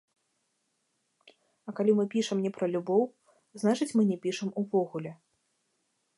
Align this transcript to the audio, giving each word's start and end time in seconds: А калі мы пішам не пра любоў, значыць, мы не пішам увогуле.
А 1.69 1.75
калі 1.79 1.91
мы 1.99 2.05
пішам 2.13 2.37
не 2.47 2.51
пра 2.57 2.65
любоў, 2.73 3.03
значыць, 3.65 3.93
мы 4.01 4.09
не 4.13 4.17
пішам 4.27 4.49
увогуле. 4.65 5.11